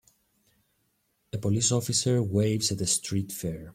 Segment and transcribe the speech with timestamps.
[1.31, 3.69] A police officer waves at a street fair.